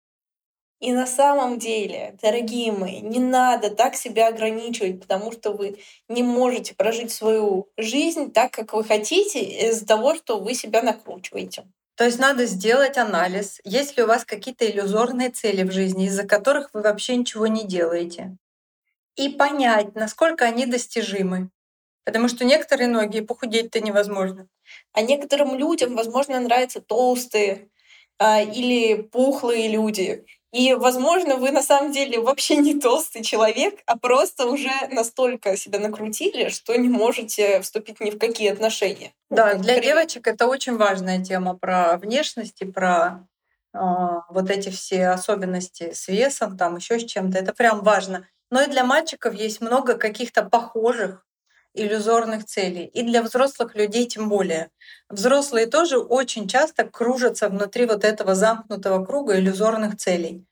И 0.81 0.91
на 0.91 1.07
самом 1.07 1.57
деле, 1.57 2.17
дорогие 2.21 2.73
мои, 2.73 2.99
не 2.99 3.19
надо 3.19 3.69
так 3.69 3.95
себя 3.95 4.27
ограничивать, 4.27 4.99
потому 4.99 5.31
что 5.31 5.53
вы 5.53 5.79
не 6.09 6.21
можете 6.21 6.75
прожить 6.75 7.11
свою 7.11 7.69
жизнь 7.77 8.33
так, 8.33 8.51
как 8.51 8.73
вы 8.73 8.83
хотите, 8.83 9.41
из-за 9.41 9.87
того, 9.87 10.15
что 10.15 10.37
вы 10.37 10.53
себя 10.53 10.81
накручиваете. 10.81 11.63
То 11.95 12.03
есть 12.03 12.19
надо 12.19 12.45
сделать 12.45 12.97
анализ, 12.97 13.61
есть 13.63 13.95
ли 13.95 14.03
у 14.03 14.07
вас 14.07 14.25
какие-то 14.25 14.69
иллюзорные 14.69 15.29
цели 15.29 15.63
в 15.63 15.71
жизни, 15.71 16.07
из-за 16.07 16.27
которых 16.27 16.69
вы 16.73 16.81
вообще 16.81 17.15
ничего 17.15 17.47
не 17.47 17.65
делаете. 17.65 18.35
И 19.15 19.29
понять, 19.29 19.95
насколько 19.95 20.43
они 20.43 20.65
достижимы. 20.65 21.49
Потому 22.03 22.27
что 22.27 22.43
некоторые 22.43 22.89
ноги 22.89 23.21
похудеть-то 23.21 23.79
невозможно. 23.79 24.47
А 24.91 25.01
некоторым 25.01 25.57
людям, 25.57 25.95
возможно, 25.95 26.39
нравятся 26.39 26.81
толстые 26.81 27.69
а, 28.19 28.41
или 28.41 29.01
пухлые 29.01 29.69
люди. 29.69 30.25
И, 30.55 30.73
возможно, 30.73 31.35
вы 31.35 31.51
на 31.51 31.61
самом 31.61 31.91
деле 31.91 32.17
вообще 32.17 32.55
не 32.55 32.79
толстый 32.79 33.23
человек, 33.23 33.81
а 33.85 33.97
просто 33.97 34.45
уже 34.45 34.71
настолько 34.89 35.57
себя 35.57 35.79
накрутили, 35.79 36.47
что 36.47 36.73
не 36.77 36.87
можете 36.87 37.59
вступить 37.59 37.99
ни 37.99 38.09
в 38.09 38.17
какие 38.17 38.53
отношения. 38.53 39.11
Да, 39.29 39.55
для 39.55 39.81
девочек 39.81 40.27
это 40.27 40.47
очень 40.47 40.77
важная 40.77 41.21
тема 41.21 41.57
про 41.57 41.97
внешность 41.97 42.61
и 42.61 42.65
про 42.65 43.27
э, 43.73 43.79
вот 44.29 44.49
эти 44.49 44.69
все 44.69 45.09
особенности 45.09 45.91
с 45.91 46.07
весом, 46.07 46.57
там 46.57 46.77
еще 46.77 46.99
с 46.99 47.03
чем-то. 47.03 47.37
Это 47.37 47.53
прям 47.53 47.83
важно. 47.83 48.25
Но 48.49 48.61
и 48.61 48.67
для 48.67 48.85
мальчиков 48.85 49.33
есть 49.33 49.59
много 49.59 49.97
каких-то 49.97 50.43
похожих 50.43 51.24
иллюзорных 51.75 52.45
целей. 52.45 52.85
И 52.85 53.03
для 53.03 53.21
взрослых 53.21 53.75
людей 53.75 54.05
тем 54.05 54.29
более. 54.29 54.69
Взрослые 55.09 55.67
тоже 55.67 55.97
очень 55.99 56.47
часто 56.47 56.85
кружатся 56.85 57.49
внутри 57.49 57.85
вот 57.85 58.03
этого 58.03 58.35
замкнутого 58.35 59.05
круга 59.05 59.37
иллюзорных 59.37 59.97
целей. 59.97 60.45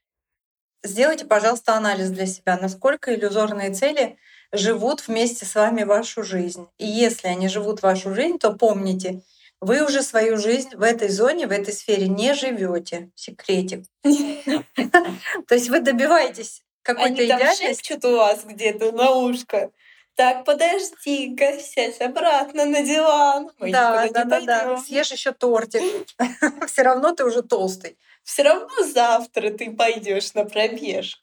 Сделайте, 0.83 1.25
пожалуйста, 1.25 1.75
анализ 1.75 2.09
для 2.09 2.25
себя, 2.25 2.59
насколько 2.61 3.15
иллюзорные 3.15 3.73
цели 3.73 4.17
живут 4.51 5.07
вместе 5.07 5.45
с 5.45 5.55
вами 5.55 5.83
вашу 5.83 6.23
жизнь. 6.23 6.67
И 6.77 6.85
если 6.85 7.27
они 7.27 7.47
живут 7.47 7.81
вашу 7.81 8.13
жизнь, 8.13 8.37
то 8.37 8.51
помните, 8.51 9.21
вы 9.61 9.83
уже 9.85 10.03
свою 10.03 10.37
жизнь 10.37 10.75
в 10.75 10.81
этой 10.81 11.07
зоне, 11.07 11.47
в 11.47 11.51
этой 11.51 11.73
сфере 11.73 12.09
не 12.09 12.33
живете. 12.33 13.11
Секретик. 13.15 13.85
То 14.03 15.55
есть 15.55 15.69
вы 15.69 15.79
добиваетесь 15.79 16.63
какой-то 16.81 17.25
идеальности. 17.25 17.97
у 18.05 18.17
вас 18.17 18.43
где-то 18.43 18.91
на 18.91 19.11
ушко. 19.11 19.71
Так, 20.15 20.45
подожди-ка, 20.45 21.59
сядь 21.59 21.99
обратно 22.01 22.65
на 22.65 22.83
диван. 22.83 23.49
Мы 23.57 23.71
да, 23.71 24.07
да, 24.09 24.23
да, 24.25 24.41
да. 24.41 24.77
Съешь 24.77 25.11
еще 25.11 25.31
тортик. 25.31 25.81
Все 26.67 26.83
равно 26.83 27.13
ты 27.13 27.25
уже 27.25 27.41
толстый. 27.41 27.97
Все 28.23 28.43
равно 28.43 28.69
завтра 28.83 29.49
ты 29.49 29.71
пойдешь 29.71 30.33
на 30.33 30.45
пробежку. 30.45 31.21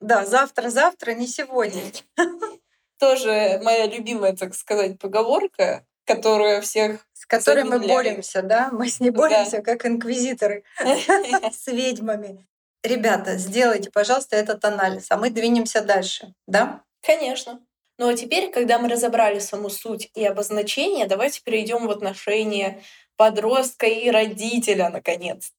Да, 0.00 0.26
завтра, 0.26 0.70
завтра, 0.70 1.12
не 1.12 1.26
сегодня. 1.26 1.82
Тоже 2.98 3.60
моя 3.62 3.86
любимая, 3.86 4.34
так 4.34 4.54
сказать, 4.54 4.98
поговорка, 4.98 5.86
которая 6.04 6.60
всех 6.60 7.06
с 7.24 7.26
которой 7.26 7.64
мы 7.64 7.78
боремся, 7.78 8.42
да? 8.42 8.68
Мы 8.70 8.88
с 8.88 9.00
ней 9.00 9.08
боремся, 9.08 9.58
да. 9.58 9.62
как 9.62 9.86
инквизиторы 9.86 10.64
с 10.78 11.66
ведьмами. 11.68 12.46
Ребята, 12.82 13.38
сделайте, 13.38 13.90
пожалуйста, 13.90 14.36
этот 14.36 14.62
анализ, 14.62 15.06
а 15.08 15.16
мы 15.16 15.30
двинемся 15.30 15.80
дальше, 15.80 16.34
да? 16.46 16.82
Конечно. 17.00 17.60
Ну 17.98 18.08
а 18.08 18.14
теперь, 18.14 18.50
когда 18.50 18.78
мы 18.78 18.88
разобрали 18.88 19.38
саму 19.38 19.70
суть 19.70 20.10
и 20.14 20.24
обозначение, 20.24 21.06
давайте 21.06 21.42
перейдем 21.42 21.86
в 21.86 21.90
отношения 21.90 22.82
подростка 23.16 23.86
и 23.86 24.10
родителя, 24.10 24.88
наконец. 24.90 25.52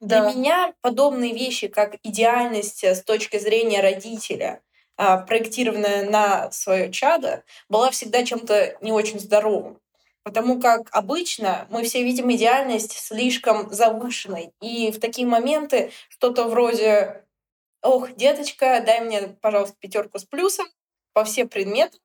Да. 0.00 0.22
Для 0.22 0.32
меня 0.32 0.74
подобные 0.80 1.32
вещи, 1.34 1.68
как 1.68 1.96
идеальность 2.02 2.84
э, 2.84 2.94
с 2.94 3.02
точки 3.02 3.38
зрения 3.38 3.80
родителя, 3.80 4.62
а, 4.96 5.18
проектированная 5.18 6.08
на 6.08 6.50
свое 6.52 6.90
чадо, 6.90 7.42
была 7.68 7.90
всегда 7.90 8.24
чем-то 8.24 8.76
не 8.80 8.92
очень 8.92 9.18
здоровым. 9.18 9.80
Потому 10.22 10.60
как 10.60 10.88
обычно 10.92 11.66
мы 11.70 11.82
все 11.84 12.02
видим 12.02 12.32
идеальность 12.32 12.92
слишком 12.92 13.70
завышенной. 13.72 14.52
И 14.62 14.90
в 14.90 15.00
такие 15.00 15.26
моменты 15.26 15.92
что-то 16.08 16.44
вроде 16.44 17.24
«Ох, 17.82 18.14
деточка, 18.16 18.82
дай 18.84 19.00
мне, 19.00 19.36
пожалуйста, 19.42 19.76
пятерку 19.78 20.18
с 20.18 20.24
плюсом», 20.24 20.66
по 21.14 21.24
всем 21.24 21.48
предметам. 21.48 22.00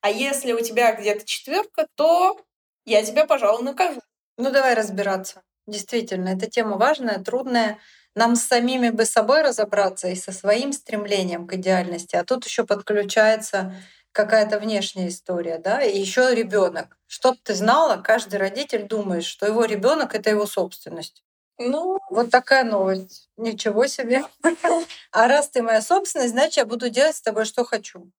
А 0.00 0.10
если 0.10 0.52
у 0.52 0.60
тебя 0.60 0.92
где-то 0.94 1.24
четверка, 1.24 1.86
то 1.94 2.40
я 2.84 3.04
тебя, 3.04 3.26
пожалуй, 3.26 3.62
накажу. 3.62 4.00
Ну, 4.36 4.50
давай 4.50 4.74
разбираться. 4.74 5.42
Действительно, 5.66 6.30
эта 6.30 6.50
тема 6.50 6.76
важная, 6.76 7.22
трудная. 7.22 7.78
Нам 8.14 8.34
с 8.34 8.42
самими 8.42 8.88
бы 8.88 9.04
собой 9.04 9.42
разобраться 9.42 10.08
и 10.08 10.16
со 10.16 10.32
своим 10.32 10.72
стремлением 10.72 11.46
к 11.46 11.54
идеальности. 11.54 12.16
А 12.16 12.24
тут 12.24 12.44
еще 12.46 12.64
подключается 12.66 13.74
какая-то 14.12 14.58
внешняя 14.58 15.08
история, 15.08 15.58
да, 15.58 15.82
и 15.82 15.98
еще 15.98 16.34
ребенок. 16.34 16.98
Чтоб 17.06 17.36
ты 17.42 17.54
знала, 17.54 18.02
каждый 18.02 18.36
родитель 18.36 18.88
думает, 18.88 19.24
что 19.24 19.46
его 19.46 19.64
ребенок 19.64 20.14
это 20.14 20.30
его 20.30 20.46
собственность. 20.46 21.22
Ну, 21.58 21.98
вот 22.08 22.30
такая 22.30 22.64
новость. 22.64 23.28
Ничего 23.36 23.86
себе. 23.86 24.24
А 25.12 25.28
раз 25.28 25.50
ты 25.50 25.62
моя 25.62 25.82
собственность, 25.82 26.32
значит, 26.32 26.56
я 26.56 26.64
буду 26.64 26.88
делать 26.88 27.16
с 27.16 27.22
тобой, 27.22 27.44
что 27.44 27.64
хочу. 27.64 28.10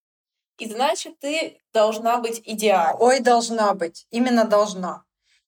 И 0.61 0.69
значит, 0.69 1.17
ты 1.17 1.57
должна 1.73 2.17
быть 2.17 2.39
идеальной. 2.45 2.95
Ой, 2.99 3.19
должна 3.19 3.73
быть. 3.73 4.05
Именно 4.11 4.45
должна. 4.45 5.03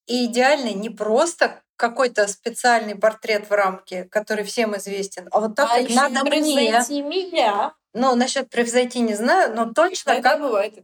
И 0.08 0.26
идеальный 0.26 0.74
не 0.74 0.90
просто 0.90 1.62
какой-то 1.76 2.28
специальный 2.28 2.96
портрет 2.96 3.48
в 3.48 3.52
рамке, 3.52 4.06
который 4.06 4.44
всем 4.44 4.76
известен, 4.76 5.28
а 5.30 5.40
вот 5.40 5.56
так, 5.56 5.70
а 5.72 5.82
как 5.82 5.90
надо 5.92 6.24
мне. 6.24 6.72
меня. 7.04 7.76
Ну, 7.94 8.16
насчет 8.16 8.50
превзойти 8.50 9.02
не 9.02 9.14
знаю, 9.14 9.56
но 9.56 9.72
точно 9.72 10.20
как, 10.20 10.40
бывает. 10.40 10.84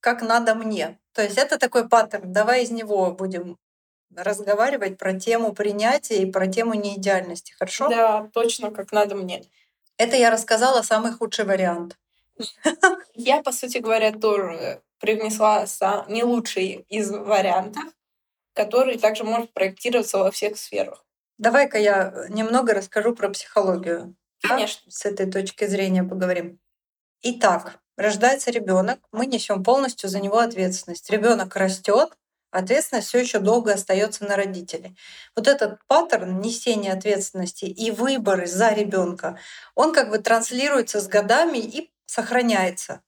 как 0.00 0.20
надо 0.20 0.54
мне. 0.54 0.98
То 1.14 1.22
есть 1.22 1.38
это 1.38 1.58
такой 1.58 1.88
паттерн. 1.88 2.30
Давай 2.30 2.64
из 2.64 2.70
него 2.70 3.12
будем 3.12 3.56
разговаривать 4.14 4.98
про 4.98 5.18
тему 5.18 5.54
принятия 5.54 6.22
и 6.22 6.30
про 6.30 6.46
тему 6.48 6.74
неидеальности. 6.74 7.54
Хорошо? 7.58 7.88
Да, 7.88 8.28
точно 8.34 8.70
как 8.70 8.92
надо 8.92 9.14
мне. 9.14 9.42
Это 9.96 10.16
я 10.16 10.30
рассказала 10.30 10.82
самый 10.82 11.12
худший 11.12 11.46
вариант. 11.46 11.96
Я, 13.14 13.42
по 13.42 13.52
сути 13.52 13.78
говоря, 13.78 14.12
тоже 14.12 14.82
привнесла 14.98 15.66
не 16.08 16.24
лучший 16.24 16.84
из 16.88 17.10
вариантов, 17.10 17.84
который 18.54 18.98
также 18.98 19.24
может 19.24 19.52
проектироваться 19.52 20.18
во 20.18 20.30
всех 20.30 20.56
сферах. 20.58 21.04
Давай-ка 21.38 21.78
я 21.78 22.26
немного 22.28 22.74
расскажу 22.74 23.14
про 23.14 23.30
психологию. 23.30 24.14
Конечно. 24.42 24.82
Да? 24.86 24.90
С 24.90 25.06
этой 25.06 25.30
точки 25.30 25.66
зрения 25.66 26.02
поговорим. 26.02 26.58
Итак, 27.22 27.80
рождается 27.96 28.50
ребенок, 28.50 28.98
мы 29.12 29.26
несем 29.26 29.62
полностью 29.62 30.08
за 30.08 30.20
него 30.20 30.38
ответственность. 30.38 31.10
Ребенок 31.10 31.56
растет, 31.56 32.16
ответственность 32.50 33.08
все 33.08 33.20
еще 33.20 33.38
долго 33.38 33.72
остается 33.72 34.24
на 34.24 34.36
родителей. 34.36 34.96
Вот 35.36 35.46
этот 35.46 35.78
паттерн 35.86 36.40
несения 36.40 36.92
ответственности 36.92 37.66
и 37.66 37.90
выборы 37.90 38.46
за 38.46 38.72
ребенка, 38.72 39.38
он 39.74 39.92
как 39.92 40.10
бы 40.10 40.18
транслируется 40.18 41.00
с 41.00 41.08
годами 41.08 41.58
и 41.58 41.90
сохраняется. 42.10 43.02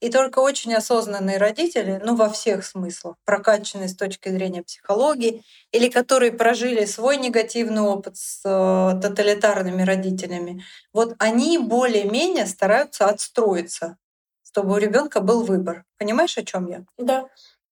И 0.00 0.10
только 0.10 0.38
очень 0.38 0.74
осознанные 0.74 1.38
родители, 1.38 2.00
ну 2.04 2.14
во 2.14 2.28
всех 2.30 2.64
смыслах, 2.64 3.16
прокачанные 3.24 3.88
с 3.88 3.96
точки 3.96 4.28
зрения 4.28 4.62
психологии, 4.62 5.42
или 5.72 5.88
которые 5.88 6.30
прожили 6.30 6.84
свой 6.84 7.16
негативный 7.16 7.82
опыт 7.82 8.16
с 8.16 8.42
э, 8.44 9.00
тоталитарными 9.02 9.82
родителями, 9.82 10.64
вот 10.92 11.16
они 11.18 11.58
более-менее 11.58 12.46
стараются 12.46 13.06
отстроиться, 13.06 13.96
чтобы 14.44 14.74
у 14.74 14.78
ребенка 14.78 15.20
был 15.20 15.44
выбор. 15.44 15.84
Понимаешь, 15.98 16.38
о 16.38 16.44
чем 16.44 16.68
я? 16.68 16.84
Да. 16.96 17.28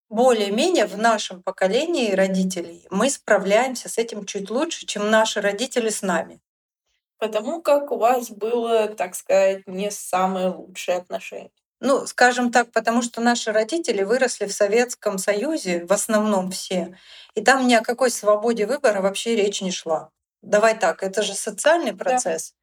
Более-менее 0.08 0.86
в 0.86 0.98
нашем 0.98 1.42
поколении 1.42 2.12
родителей 2.12 2.86
мы 2.90 3.08
справляемся 3.08 3.88
с 3.88 3.98
этим 3.98 4.24
чуть 4.24 4.50
лучше, 4.50 4.84
чем 4.84 5.10
наши 5.10 5.40
родители 5.40 5.90
с 5.90 6.02
нами. 6.02 6.40
Потому 7.18 7.62
как 7.62 7.92
у 7.92 7.98
вас 7.98 8.30
было, 8.30 8.88
так 8.88 9.14
сказать, 9.14 9.66
не 9.66 9.90
самые 9.90 10.48
лучшие 10.48 10.98
отношения. 10.98 11.50
Ну, 11.80 12.06
скажем 12.06 12.50
так, 12.50 12.72
потому 12.72 13.02
что 13.02 13.20
наши 13.20 13.52
родители 13.52 14.02
выросли 14.02 14.46
в 14.46 14.52
Советском 14.52 15.18
Союзе, 15.18 15.84
в 15.84 15.92
основном 15.92 16.50
все, 16.50 16.96
и 17.34 17.42
там 17.42 17.66
ни 17.66 17.74
о 17.74 17.82
какой 17.82 18.10
свободе 18.10 18.66
выбора 18.66 19.02
вообще 19.02 19.36
речь 19.36 19.60
не 19.60 19.70
шла. 19.70 20.10
Давай 20.42 20.78
так, 20.78 21.02
это 21.02 21.22
же 21.22 21.34
социальный 21.34 21.94
процесс. 21.94 22.50
Да. 22.50 22.56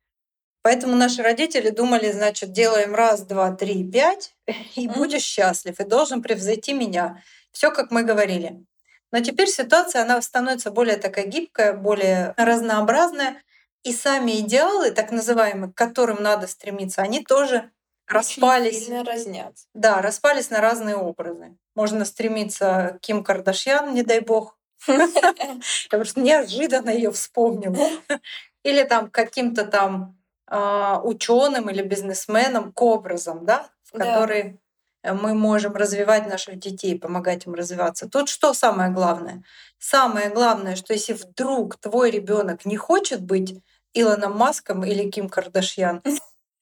Поэтому 0.63 0.95
наши 0.95 1.21
родители 1.21 1.69
думали, 1.69 2.11
значит, 2.11 2.53
делаем 2.53 2.95
раз, 2.95 3.21
два, 3.21 3.51
три, 3.51 3.83
пять, 3.83 4.35
и 4.75 4.87
mm. 4.87 4.93
будешь 4.93 5.23
счастлив, 5.23 5.79
и 5.79 5.83
должен 5.83 6.21
превзойти 6.21 6.73
меня. 6.73 7.21
Все, 7.51 7.69
как 7.69 7.91
мы 7.91 8.03
говорили. 8.03 8.65
Но 9.11 9.19
теперь 9.19 9.49
ситуация, 9.49 10.01
она 10.01 10.19
становится 10.21 10.71
более 10.71 10.97
такая 10.97 11.27
гибкая, 11.27 11.73
более 11.73 12.33
разнообразная, 12.35 13.43
и 13.83 13.93
сами 13.93 14.39
идеалы, 14.39 14.91
так 14.91 15.11
называемые, 15.11 15.71
к 15.71 15.75
которым 15.75 16.21
надо 16.21 16.47
стремиться, 16.47 17.01
они 17.01 17.23
тоже 17.23 17.71
распались. 18.07 18.85
Сильно 18.85 19.03
разнятся. 19.03 19.67
Да, 19.73 20.01
распались 20.01 20.49
на 20.49 20.61
разные 20.61 20.95
образы. 20.95 21.57
Можно 21.75 22.05
стремиться 22.05 22.97
к 22.97 23.01
Ким 23.01 23.23
Кардашьян, 23.23 23.93
не 23.93 24.03
дай 24.03 24.19
бог. 24.19 24.57
Потому 24.85 26.05
что 26.05 26.19
неожиданно 26.19 26.89
ее 26.89 27.11
вспомнила. 27.11 27.77
Или 28.63 28.83
там 28.83 29.09
каким-то 29.09 29.65
там 29.65 30.17
а, 30.47 31.01
ученым 31.03 31.69
или 31.69 31.81
бизнесменом 31.81 32.71
к 32.71 32.81
образам, 32.81 33.45
да, 33.45 33.69
в 33.83 33.97
которые 33.97 34.59
мы 35.03 35.33
можем 35.33 35.73
развивать 35.73 36.27
наших 36.27 36.59
детей, 36.59 36.97
помогать 36.97 37.45
им 37.45 37.53
развиваться. 37.55 38.07
Тут 38.07 38.29
что 38.29 38.53
самое 38.53 38.89
главное? 38.89 39.43
Самое 39.79 40.29
главное, 40.29 40.77
что 40.77 40.93
если 40.93 41.11
вдруг 41.13 41.75
твой 41.77 42.09
ребенок 42.09 42.63
не 42.65 42.77
хочет 42.77 43.21
быть 43.21 43.61
Илоном 43.93 44.37
Маском 44.37 44.83
или 44.83 45.09
Ким 45.09 45.29
Кардашьян, 45.29 46.01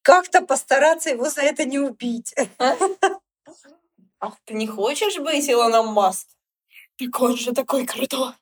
как-то 0.01 0.41
постараться 0.41 1.09
его 1.09 1.29
за 1.29 1.41
это 1.41 1.65
не 1.65 1.79
убить. 1.79 2.33
Ах, 4.19 4.37
ты 4.45 4.53
не 4.53 4.67
хочешь 4.67 5.17
быть 5.17 5.49
Илоном 5.49 5.87
Маск? 5.87 6.27
Так 6.97 7.21
он 7.21 7.37
же 7.37 7.53
такой 7.53 7.85
крутой. 7.85 8.33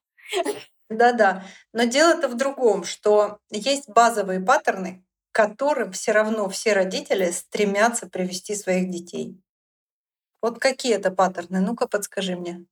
Да-да. 0.90 1.46
Но 1.72 1.84
дело-то 1.84 2.28
в 2.28 2.36
другом, 2.36 2.84
что 2.84 3.40
есть 3.50 3.88
базовые 3.88 4.40
паттерны, 4.40 5.06
к 5.32 5.36
которым 5.36 5.92
все 5.92 6.12
равно 6.12 6.50
все 6.50 6.74
родители 6.74 7.32
стремятся 7.32 8.10
привести 8.10 8.56
своих 8.56 8.90
детей. 8.90 9.40
Вот 10.42 10.60
какие 10.60 10.96
это 10.96 11.12
паттерны? 11.12 11.62
Ну-ка 11.62 11.88
подскажи 11.88 12.36
мне. 12.36 12.66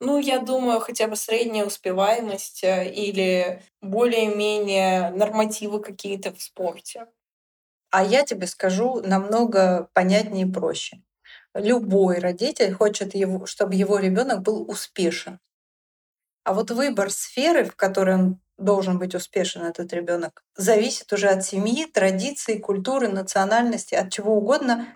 Ну, 0.00 0.18
я 0.18 0.38
думаю, 0.38 0.80
хотя 0.80 1.08
бы 1.08 1.16
средняя 1.16 1.66
успеваемость 1.66 2.64
э, 2.64 2.90
или 2.90 3.62
более-менее 3.82 5.10
нормативы 5.10 5.80
какие-то 5.82 6.32
в 6.32 6.40
спорте. 6.40 7.06
А 7.90 8.04
я 8.04 8.24
тебе 8.24 8.46
скажу 8.46 9.00
намного 9.02 9.90
понятнее 9.94 10.46
и 10.46 10.50
проще. 10.50 11.02
Любой 11.54 12.18
родитель 12.20 12.72
хочет, 12.72 13.14
его, 13.14 13.46
чтобы 13.46 13.74
его 13.74 13.98
ребенок 13.98 14.42
был 14.42 14.68
успешен. 14.70 15.40
А 16.44 16.54
вот 16.54 16.70
выбор 16.70 17.10
сферы, 17.10 17.64
в 17.64 17.76
которой 17.76 18.14
он 18.14 18.40
должен 18.58 18.98
быть 18.98 19.14
успешен, 19.14 19.62
этот 19.62 19.92
ребенок, 19.92 20.44
зависит 20.56 21.12
уже 21.12 21.28
от 21.28 21.44
семьи, 21.44 21.86
традиций, 21.86 22.58
культуры, 22.58 23.08
национальности, 23.08 23.94
от 23.94 24.12
чего 24.12 24.36
угодно. 24.36 24.86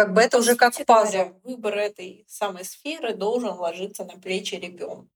Как 0.00 0.14
бы 0.14 0.22
это 0.22 0.38
По 0.38 0.40
уже 0.40 0.56
как 0.56 0.72
пазл. 0.86 1.34
Выбор 1.44 1.76
этой 1.76 2.24
самой 2.26 2.64
сферы 2.64 3.12
должен 3.12 3.50
ложиться 3.50 4.02
на 4.06 4.18
плечи 4.18 4.54
ребенка 4.54 5.06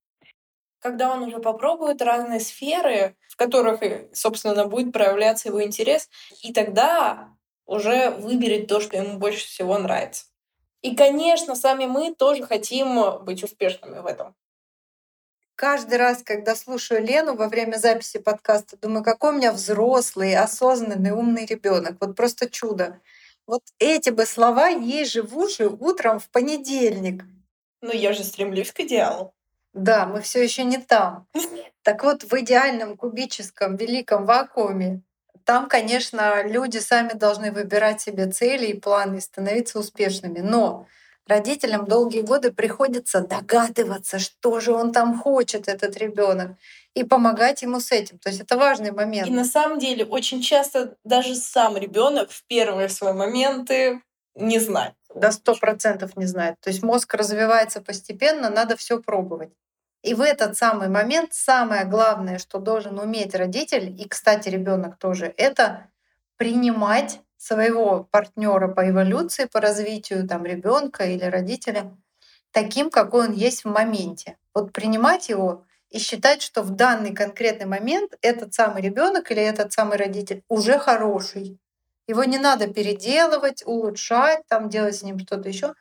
когда 0.79 1.11
он 1.11 1.23
уже 1.23 1.39
попробует 1.39 2.03
разные 2.03 2.41
сферы, 2.41 3.17
в 3.31 3.37
которых, 3.37 3.81
собственно, 4.13 4.67
будет 4.67 4.93
проявляться 4.93 5.49
его 5.49 5.65
интерес, 5.65 6.11
и 6.43 6.53
тогда 6.53 7.31
уже 7.65 8.11
выберет 8.11 8.67
то, 8.67 8.83
что 8.83 8.99
ему 8.99 9.17
больше 9.17 9.47
всего 9.47 9.79
нравится. 9.79 10.27
И, 10.83 10.95
конечно, 10.95 11.55
сами 11.55 11.87
мы 11.87 12.15
тоже 12.15 12.45
хотим 12.45 13.25
быть 13.25 13.43
успешными 13.43 14.01
в 14.01 14.07
этом. 14.07 14.35
Каждый 15.55 15.97
раз, 15.97 16.23
когда 16.23 16.55
слушаю 16.55 17.03
Лену 17.03 17.35
во 17.35 17.49
время 17.49 17.79
записи 17.79 18.19
подкаста, 18.19 18.77
думаю, 18.77 19.03
какой 19.03 19.31
у 19.31 19.37
меня 19.39 19.53
взрослый, 19.53 20.37
осознанный, 20.37 21.13
умный 21.13 21.47
ребенок. 21.47 21.97
Вот 22.01 22.15
просто 22.15 22.51
чудо. 22.51 23.01
Вот 23.47 23.63
эти 23.79 24.11
бы 24.11 24.27
слова 24.27 24.69
ей 24.69 25.05
же 25.05 25.23
в 25.23 25.37
уши 25.37 25.69
утром 25.69 26.19
в 26.19 26.29
понедельник. 26.31 27.25
Ну, 27.83 27.93
я 27.93 28.13
же 28.13 28.25
стремлюсь 28.25 28.73
к 28.73 28.81
идеалу. 28.81 29.35
Да, 29.75 30.07
мы 30.07 30.23
все 30.23 30.43
еще 30.43 30.65
не 30.65 30.79
там. 30.79 31.27
Так 31.83 32.03
вот, 32.03 32.23
в 32.25 32.33
идеальном 32.41 32.97
кубическом 32.97 33.77
великом 33.77 34.25
вакууме 34.25 35.03
там, 35.45 35.69
конечно, 35.69 36.43
люди 36.47 36.79
сами 36.79 37.13
должны 37.13 37.53
выбирать 37.53 38.01
себе 38.01 38.31
цели 38.31 38.67
и 38.69 38.81
планы 38.81 39.19
и 39.19 39.21
становиться 39.21 39.79
успешными. 39.79 40.41
Но 40.41 40.87
родителям 41.27 41.85
долгие 41.85 42.23
годы 42.23 42.51
приходится 42.51 43.21
догадываться, 43.21 44.19
что 44.19 44.61
же 44.61 44.73
он 44.73 44.93
там 44.93 45.19
хочет, 45.19 45.69
этот 45.69 45.99
ребенок, 45.99 46.57
и 46.95 47.05
помогать 47.05 47.63
ему 47.63 47.81
с 47.81 47.93
этим. 47.93 48.19
То 48.19 48.29
есть 48.29 48.41
это 48.41 48.57
важный 48.57 48.93
момент. 48.93 49.29
И 49.29 49.33
на 49.33 49.45
самом 49.45 49.79
деле 49.79 50.05
очень 50.05 50.41
часто 50.41 50.97
даже 51.05 51.35
сам 51.35 51.77
ребенок 51.77 52.31
в 52.31 52.45
первые 52.47 52.89
свои 52.89 53.13
моменты 53.13 54.01
не 54.35 54.59
знает. 54.59 54.95
До 55.15 55.31
сто 55.33 55.55
процентов 55.55 56.17
не 56.17 56.27
знает. 56.27 56.57
То 56.61 56.71
есть 56.71 56.83
мозг 56.83 57.15
развивается 57.15 57.81
постепенно, 57.81 58.51
надо 58.51 58.77
все 58.77 59.01
пробовать. 59.01 59.51
И 60.03 60.15
в 60.15 60.21
этот 60.21 60.57
самый 60.57 60.89
момент 60.89 61.33
самое 61.33 61.85
главное, 61.85 62.39
что 62.39 62.59
должен 62.59 62.99
уметь 62.99 63.35
родитель, 63.35 63.95
и, 63.99 64.07
кстати, 64.07 64.49
ребенок 64.49 64.99
тоже, 64.99 65.33
это 65.37 65.89
принимать 66.37 67.21
своего 67.37 68.05
партнера 68.11 68.69
по 68.69 68.89
эволюции, 68.89 69.47
по 69.47 69.61
развитию 69.61 70.27
там 70.29 70.45
ребенка 70.45 71.05
или 71.05 71.25
родителя 71.25 71.97
таким, 72.51 72.91
какой 72.91 73.29
он 73.29 73.33
есть 73.33 73.65
в 73.65 73.69
моменте. 73.69 74.37
Вот 74.53 74.73
принимать 74.73 75.29
его 75.29 75.65
и 75.95 75.99
считать, 76.01 76.43
что 76.43 76.63
в 76.63 76.71
данный 76.71 77.15
конкретный 77.15 77.67
момент 77.67 78.15
этот 78.21 78.53
самый 78.53 78.83
ребенок 78.83 79.31
или 79.31 79.41
этот 79.41 79.73
самый 79.73 79.97
родитель 79.97 80.43
уже 80.49 80.77
хороший. 80.81 81.61
Его 82.09 82.25
не 82.25 82.37
надо 82.37 82.67
переделывать, 82.67 83.63
улучшать, 83.65 84.41
там 84.49 84.69
делать 84.69 84.97
с 84.97 85.03
ним 85.03 85.21
что-то 85.21 85.49
еще. 85.49 85.75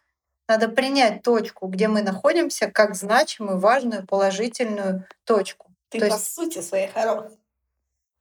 Надо 0.48 0.68
принять 0.68 1.24
точку, 1.24 1.66
где 1.66 1.88
мы 1.88 2.04
находимся, 2.04 2.70
как 2.70 2.94
значимую, 2.94 3.58
важную, 3.58 4.06
положительную 4.06 5.08
точку. 5.24 5.72
Ты 5.90 6.00
То 6.00 6.10
по 6.10 6.14
есть, 6.14 6.36
сути 6.36 6.62
своей 6.62 6.90
хорош. 6.90 7.32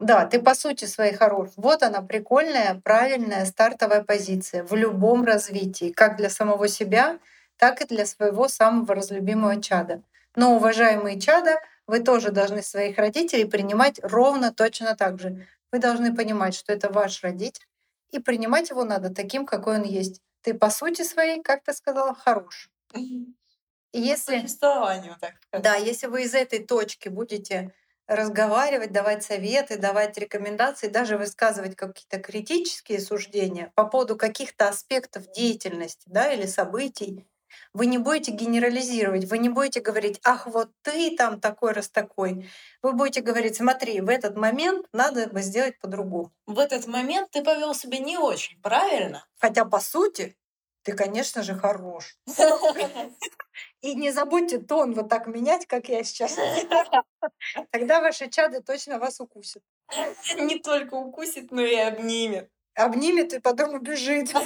Да, 0.00 0.24
ты 0.24 0.40
по 0.40 0.54
сути 0.54 0.86
своей 0.86 1.12
хорош. 1.12 1.50
Вот 1.56 1.82
она 1.82 2.00
прикольная, 2.00 2.80
правильная 2.82 3.44
стартовая 3.44 4.02
позиция 4.02 4.64
в 4.64 4.74
любом 4.74 5.24
развитии, 5.24 5.92
как 5.92 6.16
для 6.16 6.30
самого 6.30 6.68
себя, 6.68 7.18
так 7.58 7.82
и 7.82 7.84
для 7.84 8.06
своего 8.06 8.48
самого 8.48 8.94
разлюбимого 8.94 9.60
чада. 9.60 10.00
Но, 10.34 10.56
уважаемые 10.56 11.20
чада, 11.20 11.60
вы 11.86 12.00
тоже 12.00 12.30
должны 12.30 12.62
своих 12.62 12.98
родителей 12.98 13.44
принимать 13.44 14.00
ровно 14.02 14.52
точно 14.52 14.96
так 14.96 15.20
же. 15.20 15.46
Вы 15.72 15.78
должны 15.78 16.14
понимать, 16.14 16.54
что 16.54 16.72
это 16.72 16.90
ваш 16.90 17.22
родитель, 17.22 17.66
и 18.10 18.18
принимать 18.18 18.70
его 18.70 18.84
надо 18.84 19.14
таким, 19.14 19.46
какой 19.46 19.76
он 19.76 19.84
есть 19.84 20.20
ты 20.42 20.54
по 20.54 20.70
сути 20.70 21.02
своей, 21.02 21.42
как 21.42 21.62
ты 21.62 21.72
сказала, 21.72 22.14
хорош. 22.14 22.68
И 23.92 24.00
если, 24.00 24.52
так 25.20 25.62
да, 25.62 25.76
если 25.76 26.06
вы 26.06 26.24
из 26.24 26.34
этой 26.34 26.64
точки 26.64 27.08
будете 27.08 27.74
разговаривать, 28.06 28.92
давать 28.92 29.22
советы, 29.22 29.78
давать 29.78 30.18
рекомендации, 30.18 30.88
даже 30.88 31.16
высказывать 31.16 31.76
какие-то 31.76 32.18
критические 32.18 33.00
суждения 33.00 33.72
по 33.74 33.84
поводу 33.86 34.16
каких-то 34.16 34.68
аспектов 34.68 35.30
деятельности 35.32 36.04
да, 36.06 36.32
или 36.32 36.46
событий, 36.46 37.26
вы 37.74 37.86
не 37.86 37.98
будете 37.98 38.32
генерализировать, 38.32 39.24
вы 39.24 39.38
не 39.38 39.48
будете 39.48 39.80
говорить, 39.80 40.20
ах, 40.24 40.46
вот 40.46 40.70
ты 40.82 41.16
там 41.16 41.40
такой 41.40 41.72
раз 41.72 41.88
такой. 41.88 42.50
Вы 42.82 42.92
будете 42.92 43.20
говорить, 43.20 43.56
смотри, 43.56 44.00
в 44.00 44.08
этот 44.08 44.36
момент 44.36 44.86
надо 44.92 45.26
бы 45.28 45.42
сделать 45.42 45.78
по-другому. 45.78 46.32
В 46.46 46.58
этот 46.58 46.86
момент 46.86 47.30
ты 47.30 47.42
повел 47.42 47.74
себя 47.74 47.98
не 47.98 48.18
очень 48.18 48.60
правильно. 48.60 49.26
Хотя, 49.38 49.64
по 49.64 49.80
сути, 49.80 50.36
ты, 50.82 50.92
конечно 50.92 51.42
же, 51.42 51.54
хорош. 51.54 52.16
И 53.80 53.94
не 53.94 54.10
забудьте 54.10 54.58
тон 54.58 54.94
вот 54.94 55.08
так 55.08 55.26
менять, 55.26 55.66
как 55.66 55.88
я 55.88 56.04
сейчас. 56.04 56.36
Тогда 57.70 58.00
ваши 58.00 58.28
чады 58.28 58.60
точно 58.60 58.98
вас 58.98 59.20
укусят. 59.20 59.62
Не 60.36 60.58
только 60.58 60.94
укусит, 60.94 61.50
но 61.52 61.62
и 61.62 61.76
обнимет. 61.76 62.50
Обнимет 62.74 63.34
и 63.34 63.40
потом 63.40 63.74
убежит. 63.74 64.32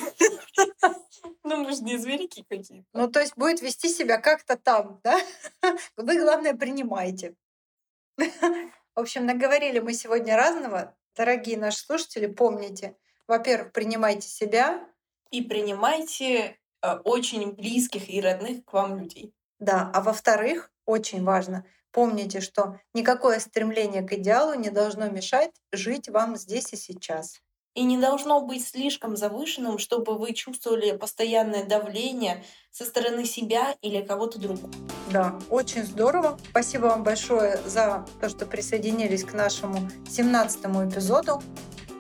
Ну, 1.49 1.59
мы 1.59 1.73
же 1.73 1.83
не 1.85 1.97
зверики 1.97 2.45
какие-то. 2.49 2.89
Ну, 2.93 3.09
то 3.09 3.21
есть 3.21 3.37
будет 3.37 3.63
вести 3.63 3.89
себя 3.89 4.19
как-то 4.19 4.57
там, 4.57 5.01
да? 5.05 5.17
Вы, 5.97 6.19
главное, 6.19 6.55
принимайте. 6.55 7.37
В 8.19 9.01
общем, 9.01 9.27
наговорили 9.27 9.79
мы 9.79 9.93
сегодня 9.93 10.37
разного. 10.37 10.97
Дорогие 11.15 11.57
наши 11.57 11.79
слушатели, 11.79 12.27
помните, 12.27 12.97
во-первых, 13.29 13.73
принимайте 13.73 14.27
себя. 14.27 14.85
И 15.31 15.41
принимайте 15.43 16.59
э, 16.83 16.97
очень 17.05 17.53
близких 17.53 18.09
и 18.09 18.21
родных 18.21 18.65
к 18.65 18.73
вам 18.73 18.99
людей. 18.99 19.33
Да, 19.59 19.91
а 19.95 20.01
во-вторых, 20.01 20.73
очень 20.85 21.25
важно, 21.25 21.65
помните, 21.91 22.41
что 22.41 22.79
никакое 22.93 23.41
стремление 23.41 24.03
к 24.03 24.13
идеалу 24.13 24.55
не 24.55 24.71
должно 24.71 25.09
мешать 25.09 25.51
жить 25.73 26.09
вам 26.09 26.37
здесь 26.37 26.73
и 26.73 26.77
сейчас. 26.77 27.41
И 27.77 27.83
не 27.85 27.99
должно 27.99 28.41
быть 28.41 28.67
слишком 28.67 29.17
завышенным, 29.17 29.79
чтобы 29.79 30.17
вы 30.17 30.33
чувствовали 30.33 30.97
постоянное 30.97 31.65
давление 31.65 32.43
со 32.73 32.87
стороны 32.87 33.27
себя 33.27 33.77
или 33.83 34.01
кого-то 34.01 34.39
другого. 34.39 34.73
Да, 35.11 35.39
очень 35.51 35.85
здорово. 35.85 36.39
Спасибо 36.51 36.87
вам 36.87 37.05
большое 37.05 37.61
за 37.67 38.07
то, 38.21 38.31
что 38.31 38.47
присоединились 38.47 39.25
к 39.25 39.35
нашему 39.35 39.91
17 40.09 40.65
эпизоду. 40.65 41.43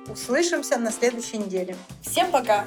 Услышимся 0.08 0.78
на 0.78 0.90
следующей 0.90 1.38
неделе. 1.38 1.76
Всем 2.02 2.30
пока! 2.30 2.64